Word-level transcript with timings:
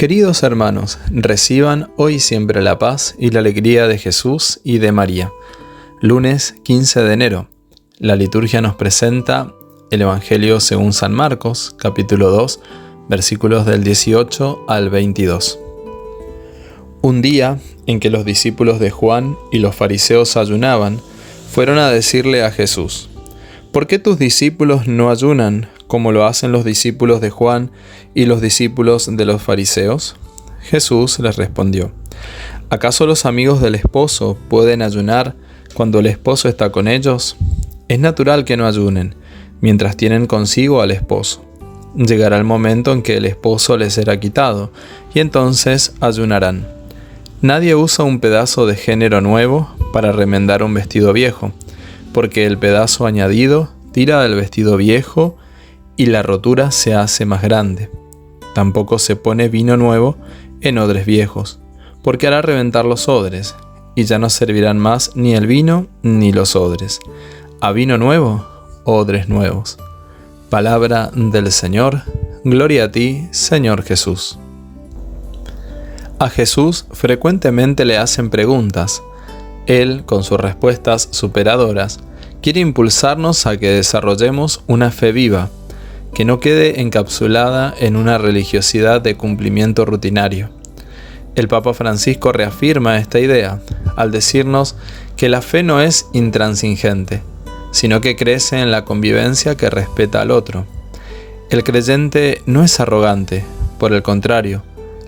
Queridos 0.00 0.42
hermanos, 0.44 0.98
reciban 1.10 1.92
hoy 1.98 2.20
siempre 2.20 2.62
la 2.62 2.78
paz 2.78 3.14
y 3.18 3.32
la 3.32 3.40
alegría 3.40 3.86
de 3.86 3.98
Jesús 3.98 4.58
y 4.64 4.78
de 4.78 4.92
María. 4.92 5.30
Lunes 6.00 6.54
15 6.62 7.02
de 7.02 7.12
enero. 7.12 7.50
La 7.98 8.16
liturgia 8.16 8.62
nos 8.62 8.76
presenta 8.76 9.52
el 9.90 10.00
Evangelio 10.00 10.58
según 10.60 10.94
San 10.94 11.12
Marcos, 11.12 11.76
capítulo 11.78 12.30
2, 12.30 12.60
versículos 13.10 13.66
del 13.66 13.84
18 13.84 14.64
al 14.68 14.88
22. 14.88 15.58
Un 17.02 17.20
día 17.20 17.58
en 17.84 18.00
que 18.00 18.08
los 18.08 18.24
discípulos 18.24 18.80
de 18.80 18.90
Juan 18.90 19.36
y 19.52 19.58
los 19.58 19.76
fariseos 19.76 20.38
ayunaban, 20.38 20.98
fueron 21.52 21.76
a 21.76 21.90
decirle 21.90 22.42
a 22.42 22.50
Jesús, 22.50 23.10
¿por 23.70 23.86
qué 23.86 23.98
tus 23.98 24.18
discípulos 24.18 24.86
no 24.86 25.10
ayunan 25.10 25.68
como 25.90 26.12
lo 26.12 26.24
hacen 26.24 26.52
los 26.52 26.64
discípulos 26.64 27.20
de 27.20 27.30
Juan 27.30 27.72
y 28.14 28.26
los 28.26 28.40
discípulos 28.40 29.10
de 29.10 29.24
los 29.24 29.42
fariseos? 29.42 30.14
Jesús 30.62 31.18
les 31.18 31.34
respondió, 31.34 31.90
¿acaso 32.70 33.06
los 33.06 33.26
amigos 33.26 33.60
del 33.60 33.74
esposo 33.74 34.38
pueden 34.48 34.82
ayunar 34.82 35.34
cuando 35.74 35.98
el 35.98 36.06
esposo 36.06 36.48
está 36.48 36.70
con 36.70 36.86
ellos? 36.86 37.36
Es 37.88 37.98
natural 37.98 38.44
que 38.44 38.56
no 38.56 38.68
ayunen, 38.68 39.16
mientras 39.60 39.96
tienen 39.96 40.26
consigo 40.26 40.80
al 40.80 40.92
esposo. 40.92 41.44
Llegará 41.96 42.38
el 42.38 42.44
momento 42.44 42.92
en 42.92 43.02
que 43.02 43.16
el 43.16 43.24
esposo 43.24 43.76
les 43.76 43.94
será 43.94 44.20
quitado, 44.20 44.70
y 45.12 45.18
entonces 45.18 45.94
ayunarán. 45.98 46.68
Nadie 47.42 47.74
usa 47.74 48.04
un 48.04 48.20
pedazo 48.20 48.64
de 48.64 48.76
género 48.76 49.22
nuevo 49.22 49.74
para 49.92 50.12
remendar 50.12 50.62
un 50.62 50.72
vestido 50.72 51.12
viejo, 51.12 51.50
porque 52.12 52.46
el 52.46 52.58
pedazo 52.58 53.06
añadido 53.06 53.70
tira 53.90 54.22
del 54.22 54.36
vestido 54.36 54.76
viejo 54.76 55.36
y 56.00 56.06
la 56.06 56.22
rotura 56.22 56.70
se 56.70 56.94
hace 56.94 57.26
más 57.26 57.42
grande. 57.42 57.90
Tampoco 58.54 58.98
se 58.98 59.16
pone 59.16 59.50
vino 59.50 59.76
nuevo 59.76 60.16
en 60.62 60.78
odres 60.78 61.04
viejos, 61.04 61.60
porque 62.02 62.26
hará 62.26 62.40
reventar 62.40 62.86
los 62.86 63.06
odres, 63.06 63.54
y 63.94 64.04
ya 64.04 64.18
no 64.18 64.30
servirán 64.30 64.78
más 64.78 65.14
ni 65.14 65.34
el 65.34 65.46
vino 65.46 65.88
ni 66.00 66.32
los 66.32 66.56
odres. 66.56 67.00
A 67.60 67.72
vino 67.72 67.98
nuevo, 67.98 68.46
odres 68.84 69.28
nuevos. 69.28 69.76
Palabra 70.48 71.10
del 71.14 71.52
Señor, 71.52 72.00
gloria 72.44 72.84
a 72.84 72.90
ti, 72.90 73.28
Señor 73.30 73.82
Jesús. 73.82 74.38
A 76.18 76.30
Jesús 76.30 76.86
frecuentemente 76.92 77.84
le 77.84 77.98
hacen 77.98 78.30
preguntas. 78.30 79.02
Él, 79.66 80.04
con 80.06 80.24
sus 80.24 80.40
respuestas 80.40 81.08
superadoras, 81.10 82.00
quiere 82.40 82.60
impulsarnos 82.60 83.44
a 83.44 83.58
que 83.58 83.68
desarrollemos 83.68 84.64
una 84.66 84.90
fe 84.90 85.12
viva, 85.12 85.50
que 86.20 86.26
no 86.26 86.38
quede 86.38 86.82
encapsulada 86.82 87.74
en 87.78 87.96
una 87.96 88.18
religiosidad 88.18 89.00
de 89.00 89.16
cumplimiento 89.16 89.86
rutinario. 89.86 90.50
El 91.34 91.48
Papa 91.48 91.72
Francisco 91.72 92.30
reafirma 92.30 92.98
esta 92.98 93.20
idea 93.20 93.62
al 93.96 94.10
decirnos 94.10 94.76
que 95.16 95.30
la 95.30 95.40
fe 95.40 95.62
no 95.62 95.80
es 95.80 96.08
intransigente, 96.12 97.22
sino 97.70 98.02
que 98.02 98.16
crece 98.16 98.60
en 98.60 98.70
la 98.70 98.84
convivencia 98.84 99.56
que 99.56 99.70
respeta 99.70 100.20
al 100.20 100.30
otro. 100.30 100.66
El 101.48 101.64
creyente 101.64 102.42
no 102.44 102.64
es 102.64 102.80
arrogante, 102.80 103.42
por 103.78 103.94
el 103.94 104.02
contrario, 104.02 104.62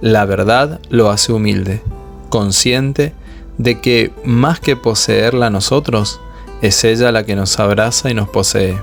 la 0.00 0.24
verdad 0.24 0.80
lo 0.88 1.10
hace 1.10 1.32
humilde, 1.32 1.82
consciente 2.30 3.12
de 3.58 3.80
que 3.80 4.10
más 4.24 4.58
que 4.58 4.74
poseerla 4.74 5.50
nosotros, 5.50 6.18
es 6.62 6.82
ella 6.82 7.12
la 7.12 7.24
que 7.24 7.36
nos 7.36 7.60
abraza 7.60 8.10
y 8.10 8.14
nos 8.14 8.28
posee. 8.28 8.76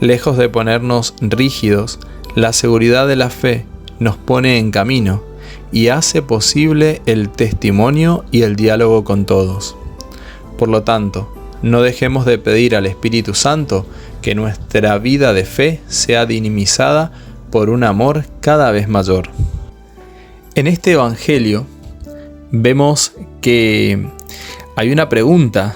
Lejos 0.00 0.38
de 0.38 0.48
ponernos 0.48 1.14
rígidos, 1.20 1.98
la 2.34 2.52
seguridad 2.52 3.06
de 3.06 3.16
la 3.16 3.28
fe 3.28 3.66
nos 3.98 4.16
pone 4.16 4.58
en 4.58 4.70
camino 4.70 5.22
y 5.72 5.88
hace 5.88 6.22
posible 6.22 7.02
el 7.06 7.28
testimonio 7.28 8.24
y 8.30 8.42
el 8.42 8.56
diálogo 8.56 9.04
con 9.04 9.26
todos. 9.26 9.76
Por 10.58 10.68
lo 10.68 10.82
tanto, 10.84 11.32
no 11.62 11.82
dejemos 11.82 12.24
de 12.24 12.38
pedir 12.38 12.76
al 12.76 12.86
Espíritu 12.86 13.34
Santo 13.34 13.84
que 14.22 14.34
nuestra 14.34 14.96
vida 14.98 15.34
de 15.34 15.44
fe 15.44 15.80
sea 15.88 16.24
dinamizada 16.24 17.12
por 17.50 17.68
un 17.68 17.84
amor 17.84 18.24
cada 18.40 18.70
vez 18.70 18.88
mayor. 18.88 19.28
En 20.54 20.66
este 20.66 20.92
Evangelio 20.92 21.66
vemos 22.50 23.12
que 23.42 24.08
hay 24.76 24.90
una 24.90 25.08
pregunta 25.08 25.74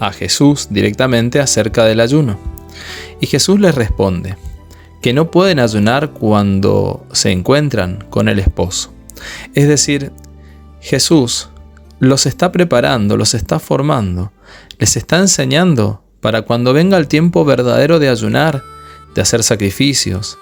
a 0.00 0.12
Jesús 0.12 0.68
directamente 0.70 1.40
acerca 1.40 1.84
del 1.84 2.00
ayuno. 2.00 2.38
Y 3.20 3.26
Jesús 3.26 3.60
les 3.60 3.74
responde 3.74 4.36
que 5.02 5.12
no 5.12 5.30
pueden 5.30 5.58
ayunar 5.58 6.10
cuando 6.10 7.06
se 7.12 7.30
encuentran 7.30 8.04
con 8.10 8.28
el 8.28 8.38
esposo. 8.38 8.92
Es 9.54 9.68
decir, 9.68 10.12
Jesús 10.80 11.48
los 12.00 12.26
está 12.26 12.52
preparando, 12.52 13.16
los 13.16 13.34
está 13.34 13.58
formando, 13.58 14.32
les 14.78 14.96
está 14.96 15.18
enseñando 15.18 16.02
para 16.20 16.42
cuando 16.42 16.72
venga 16.72 16.96
el 16.96 17.08
tiempo 17.08 17.44
verdadero 17.44 17.98
de 17.98 18.08
ayunar, 18.08 18.62
de 19.14 19.22
hacer 19.22 19.42
sacrificios, 19.42 20.38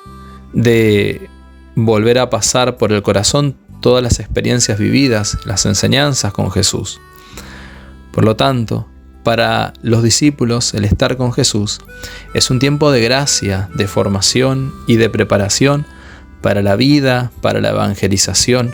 de 0.52 1.28
volver 1.74 2.18
a 2.18 2.30
pasar 2.30 2.76
por 2.76 2.92
el 2.92 3.02
corazón 3.02 3.56
todas 3.80 4.02
las 4.02 4.20
experiencias 4.20 4.78
vividas, 4.78 5.38
las 5.44 5.66
enseñanzas 5.66 6.32
con 6.32 6.50
Jesús. 6.50 7.00
Por 8.12 8.24
lo 8.24 8.36
tanto, 8.36 8.88
para 9.26 9.72
los 9.82 10.04
discípulos 10.04 10.72
el 10.72 10.84
estar 10.84 11.16
con 11.16 11.32
Jesús 11.32 11.80
es 12.32 12.48
un 12.48 12.60
tiempo 12.60 12.92
de 12.92 13.00
gracia, 13.00 13.68
de 13.74 13.88
formación 13.88 14.72
y 14.86 14.98
de 14.98 15.10
preparación 15.10 15.84
para 16.42 16.62
la 16.62 16.76
vida, 16.76 17.32
para 17.40 17.60
la 17.60 17.70
evangelización, 17.70 18.72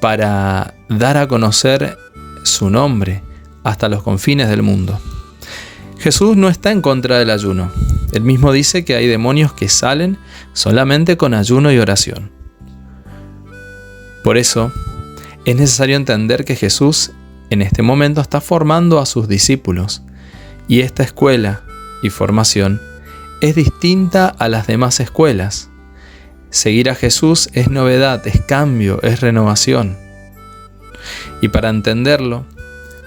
para 0.00 0.74
dar 0.88 1.16
a 1.18 1.28
conocer 1.28 1.96
su 2.42 2.68
nombre 2.68 3.22
hasta 3.62 3.88
los 3.88 4.02
confines 4.02 4.48
del 4.48 4.62
mundo. 4.62 4.98
Jesús 6.00 6.36
no 6.36 6.48
está 6.48 6.72
en 6.72 6.82
contra 6.82 7.20
del 7.20 7.30
ayuno. 7.30 7.70
Él 8.10 8.22
mismo 8.22 8.50
dice 8.50 8.84
que 8.84 8.96
hay 8.96 9.06
demonios 9.06 9.52
que 9.52 9.68
salen 9.68 10.18
solamente 10.52 11.16
con 11.16 11.32
ayuno 11.32 11.70
y 11.70 11.78
oración. 11.78 12.32
Por 14.24 14.36
eso, 14.36 14.72
es 15.44 15.54
necesario 15.54 15.94
entender 15.94 16.44
que 16.44 16.56
Jesús 16.56 17.12
en 17.50 17.62
este 17.62 17.82
momento 17.82 18.20
está 18.20 18.40
formando 18.40 18.98
a 18.98 19.06
sus 19.06 19.28
discípulos 19.28 20.02
y 20.68 20.80
esta 20.80 21.02
escuela 21.02 21.62
y 22.02 22.10
formación 22.10 22.80
es 23.40 23.54
distinta 23.54 24.28
a 24.28 24.48
las 24.48 24.66
demás 24.66 25.00
escuelas. 25.00 25.68
Seguir 26.50 26.88
a 26.88 26.94
Jesús 26.94 27.50
es 27.52 27.68
novedad, 27.68 28.26
es 28.26 28.40
cambio, 28.40 29.02
es 29.02 29.20
renovación. 29.20 29.96
Y 31.42 31.48
para 31.48 31.68
entenderlo, 31.68 32.46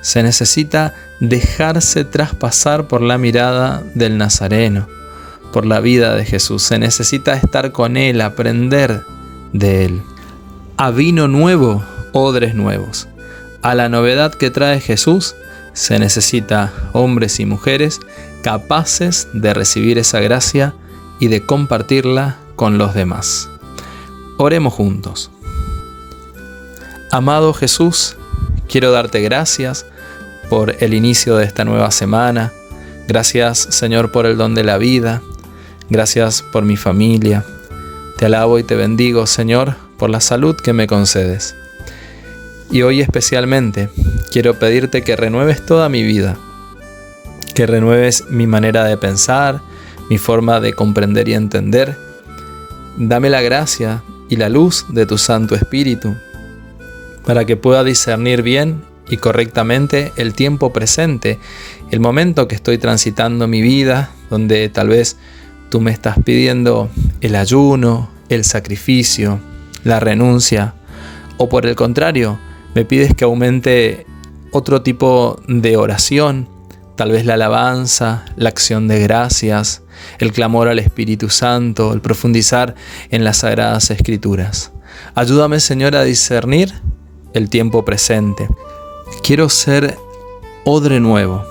se 0.02 0.22
necesita 0.22 0.94
dejarse 1.20 2.04
traspasar 2.04 2.88
por 2.88 3.02
la 3.02 3.18
mirada 3.18 3.82
del 3.96 4.18
Nazareno, 4.18 4.88
por 5.52 5.66
la 5.66 5.80
vida 5.80 6.16
de 6.16 6.26
Jesús. 6.26 6.62
Se 6.64 6.78
necesita 6.78 7.34
estar 7.34 7.72
con 7.72 7.98
Él, 7.98 8.22
aprender 8.22 9.02
de 9.54 9.86
Él. 9.86 10.02
A 10.78 10.92
vino 10.92 11.28
nuevo, 11.28 11.84
odres 12.14 12.54
nuevos. 12.54 13.08
A 13.68 13.76
la 13.76 13.90
novedad 13.90 14.34
que 14.34 14.50
trae 14.50 14.80
Jesús 14.80 15.36
se 15.74 16.00
necesita 16.00 16.72
hombres 16.94 17.42
y 17.42 17.46
mujeres 17.46 18.00
capaces 18.42 19.28
de 19.34 19.54
recibir 19.54 19.98
esa 19.98 20.22
gracia 20.22 20.74
y 21.20 21.28
de 21.28 21.46
compartirla 21.46 22.38
con 22.56 22.78
los 22.78 22.94
demás. 22.94 23.50
Oremos 24.38 24.74
juntos. 24.74 25.32
Amado 27.12 27.54
Jesús, 27.54 28.16
quiero 28.70 28.94
darte 28.94 29.20
gracias 29.20 29.86
por 30.50 30.82
el 30.82 30.94
inicio 30.94 31.36
de 31.36 31.44
esta 31.44 31.66
nueva 31.66 31.92
semana. 31.92 32.54
Gracias 33.10 33.58
Señor 33.70 34.14
por 34.14 34.26
el 34.28 34.38
don 34.38 34.56
de 34.56 34.64
la 34.64 34.78
vida. 34.78 35.22
Gracias 35.90 36.42
por 36.42 36.64
mi 36.64 36.78
familia. 36.78 37.44
Te 38.18 38.28
alabo 38.28 38.60
y 38.60 38.64
te 38.64 38.78
bendigo 38.78 39.28
Señor 39.28 39.76
por 39.98 40.10
la 40.10 40.22
salud 40.22 40.56
que 40.56 40.72
me 40.72 40.88
concedes. 40.88 41.57
Y 42.70 42.82
hoy 42.82 43.02
especialmente 43.02 43.90
quiero 44.32 44.60
pedirte 44.60 45.02
que 45.04 45.16
renueves 45.16 45.66
toda 45.66 45.90
mi 45.90 46.04
vida, 46.04 46.38
que 47.54 47.66
renueves 47.66 48.26
mi 48.30 48.46
manera 48.46 48.84
de 48.84 48.98
pensar, 48.98 49.62
mi 50.10 50.18
forma 50.18 50.60
de 50.60 50.74
comprender 50.74 51.28
y 51.30 51.34
entender. 51.34 51.98
Dame 52.98 53.30
la 53.30 53.42
gracia 53.42 54.04
y 54.30 54.36
la 54.36 54.50
luz 54.50 54.86
de 54.90 55.06
tu 55.06 55.18
Santo 55.18 55.56
Espíritu 55.56 56.16
para 57.26 57.46
que 57.46 57.58
pueda 57.58 57.84
discernir 57.84 58.42
bien 58.42 58.82
y 59.10 59.18
correctamente 59.18 60.12
el 60.18 60.34
tiempo 60.34 60.74
presente, 60.74 61.40
el 61.92 62.00
momento 62.00 62.48
que 62.48 62.56
estoy 62.56 62.78
transitando 62.78 63.48
mi 63.48 63.62
vida, 63.62 64.12
donde 64.30 64.68
tal 64.70 64.90
vez 64.90 65.18
tú 65.70 65.82
me 65.82 65.92
estás 65.92 66.18
pidiendo 66.24 66.90
el 67.22 67.36
ayuno, 67.36 68.10
el 68.30 68.44
sacrificio, 68.44 69.40
la 69.84 70.00
renuncia, 70.00 70.74
o 71.38 71.50
por 71.50 71.66
el 71.66 71.76
contrario, 71.76 72.40
me 72.78 72.86
pides 72.86 73.16
que 73.16 73.24
aumente 73.24 74.06
otro 74.52 74.84
tipo 74.84 75.42
de 75.48 75.78
oración, 75.78 76.48
tal 76.96 77.10
vez 77.10 77.26
la 77.26 77.34
alabanza, 77.34 78.24
la 78.36 78.50
acción 78.50 78.88
de 78.88 79.00
gracias, 79.00 79.82
el 80.20 80.32
clamor 80.32 80.68
al 80.68 80.78
Espíritu 80.78 81.30
Santo, 81.30 81.92
el 81.92 82.02
profundizar 82.02 82.76
en 83.10 83.24
las 83.24 83.38
sagradas 83.38 83.90
escrituras. 83.90 84.74
Ayúdame, 85.16 85.60
Señor, 85.60 85.96
a 85.96 86.04
discernir 86.04 86.72
el 87.34 87.50
tiempo 87.50 87.84
presente. 87.84 88.48
Quiero 89.24 89.50
ser 89.50 89.98
odre 90.64 91.00
nuevo 91.00 91.44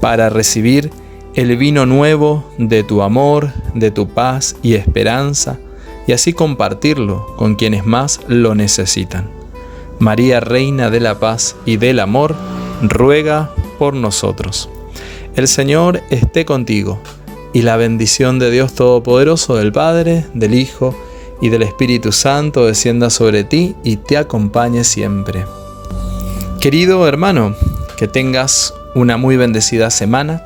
para 0.00 0.30
recibir 0.30 0.90
el 1.34 1.54
vino 1.58 1.84
nuevo 1.84 2.50
de 2.56 2.82
tu 2.82 3.02
amor, 3.02 3.52
de 3.74 3.90
tu 3.90 4.08
paz 4.08 4.56
y 4.62 4.72
esperanza, 4.72 5.58
y 6.06 6.12
así 6.12 6.32
compartirlo 6.32 7.26
con 7.36 7.56
quienes 7.56 7.84
más 7.84 8.20
lo 8.26 8.54
necesitan. 8.54 9.37
María, 9.98 10.40
Reina 10.40 10.90
de 10.90 11.00
la 11.00 11.18
Paz 11.18 11.56
y 11.64 11.76
del 11.76 12.00
Amor, 12.00 12.34
ruega 12.82 13.50
por 13.78 13.94
nosotros. 13.94 14.68
El 15.34 15.48
Señor 15.48 16.02
esté 16.10 16.44
contigo, 16.44 17.00
y 17.52 17.62
la 17.62 17.76
bendición 17.76 18.38
de 18.38 18.50
Dios 18.50 18.74
Todopoderoso, 18.74 19.56
del 19.56 19.72
Padre, 19.72 20.26
del 20.34 20.54
Hijo 20.54 20.94
y 21.40 21.48
del 21.48 21.62
Espíritu 21.62 22.12
Santo 22.12 22.66
descienda 22.66 23.10
sobre 23.10 23.44
ti 23.44 23.74
y 23.84 23.96
te 23.96 24.16
acompañe 24.16 24.84
siempre. 24.84 25.44
Querido 26.60 27.06
hermano, 27.06 27.54
que 27.96 28.08
tengas 28.08 28.74
una 28.94 29.16
muy 29.16 29.36
bendecida 29.36 29.90
semana. 29.90 30.42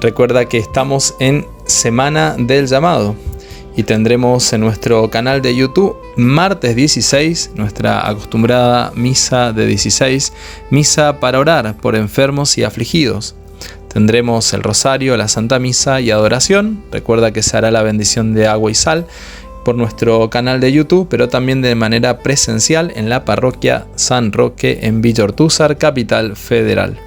Recuerda 0.00 0.46
que 0.46 0.58
estamos 0.58 1.14
en 1.18 1.46
Semana 1.66 2.36
del 2.38 2.66
Llamado 2.66 3.14
y 3.76 3.82
tendremos 3.82 4.52
en 4.52 4.60
nuestro 4.60 5.10
canal 5.10 5.42
de 5.42 5.54
YouTube 5.54 5.96
martes 6.16 6.76
16 6.76 7.52
nuestra 7.56 8.08
acostumbrada 8.08 8.92
misa 8.94 9.52
de 9.52 9.66
16, 9.66 10.32
misa 10.70 11.20
para 11.20 11.38
orar 11.38 11.76
por 11.76 11.96
enfermos 11.96 12.56
y 12.58 12.64
afligidos. 12.64 13.34
Tendremos 13.92 14.52
el 14.52 14.64
rosario, 14.64 15.16
la 15.16 15.28
Santa 15.28 15.60
Misa 15.60 16.00
y 16.00 16.10
adoración. 16.10 16.82
Recuerda 16.90 17.32
que 17.32 17.44
se 17.44 17.56
hará 17.56 17.70
la 17.70 17.82
bendición 17.82 18.34
de 18.34 18.48
agua 18.48 18.70
y 18.70 18.74
sal 18.74 19.06
por 19.64 19.76
nuestro 19.76 20.28
canal 20.30 20.60
de 20.60 20.72
YouTube, 20.72 21.06
pero 21.08 21.28
también 21.28 21.62
de 21.62 21.74
manera 21.74 22.18
presencial 22.18 22.92
en 22.96 23.08
la 23.08 23.24
parroquia 23.24 23.86
San 23.94 24.32
Roque 24.32 24.80
en 24.82 25.00
Villa 25.00 25.26
capital 25.78 26.36
federal. 26.36 26.98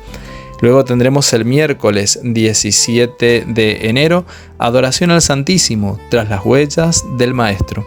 Luego 0.61 0.83
tendremos 0.85 1.31
el 1.33 1.45
miércoles 1.45 2.19
17 2.23 3.45
de 3.47 3.89
enero, 3.89 4.25
adoración 4.57 5.11
al 5.11 5.21
Santísimo 5.21 5.99
tras 6.09 6.29
las 6.29 6.43
huellas 6.45 7.03
del 7.17 7.33
Maestro. 7.33 7.85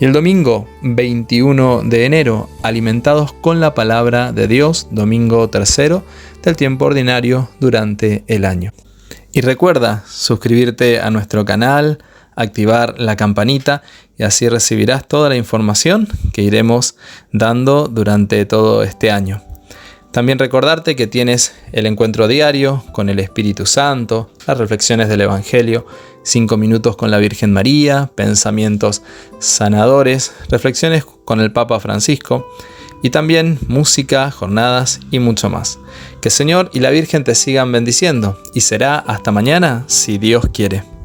Y 0.00 0.04
el 0.04 0.12
domingo 0.12 0.66
21 0.82 1.82
de 1.84 2.04
enero, 2.04 2.48
alimentados 2.62 3.32
con 3.32 3.60
la 3.60 3.74
palabra 3.74 4.32
de 4.32 4.46
Dios, 4.46 4.88
domingo 4.90 5.48
tercero 5.48 6.04
del 6.42 6.56
tiempo 6.56 6.86
ordinario 6.86 7.48
durante 7.60 8.24
el 8.28 8.44
año. 8.44 8.72
Y 9.32 9.40
recuerda 9.40 10.04
suscribirte 10.08 11.00
a 11.00 11.10
nuestro 11.10 11.44
canal, 11.44 11.98
activar 12.34 12.94
la 12.98 13.16
campanita 13.16 13.82
y 14.16 14.22
así 14.22 14.48
recibirás 14.48 15.06
toda 15.06 15.28
la 15.28 15.36
información 15.36 16.08
que 16.32 16.42
iremos 16.42 16.96
dando 17.32 17.88
durante 17.88 18.44
todo 18.46 18.82
este 18.82 19.10
año. 19.10 19.47
También 20.18 20.40
recordarte 20.40 20.96
que 20.96 21.06
tienes 21.06 21.54
el 21.70 21.86
encuentro 21.86 22.26
diario 22.26 22.82
con 22.90 23.08
el 23.08 23.20
Espíritu 23.20 23.66
Santo, 23.66 24.28
las 24.48 24.58
reflexiones 24.58 25.08
del 25.08 25.20
Evangelio, 25.20 25.86
cinco 26.24 26.56
minutos 26.56 26.96
con 26.96 27.12
la 27.12 27.18
Virgen 27.18 27.52
María, 27.52 28.10
pensamientos 28.16 29.02
sanadores, 29.38 30.32
reflexiones 30.50 31.04
con 31.04 31.38
el 31.38 31.52
Papa 31.52 31.78
Francisco 31.78 32.52
y 33.00 33.10
también 33.10 33.60
música, 33.68 34.32
jornadas 34.32 34.98
y 35.12 35.20
mucho 35.20 35.50
más. 35.50 35.78
Que 36.20 36.30
el 36.30 36.34
Señor 36.34 36.68
y 36.72 36.80
la 36.80 36.90
Virgen 36.90 37.22
te 37.22 37.36
sigan 37.36 37.70
bendiciendo 37.70 38.40
y 38.54 38.62
será 38.62 38.98
hasta 38.98 39.30
mañana 39.30 39.84
si 39.86 40.18
Dios 40.18 40.48
quiere. 40.52 40.97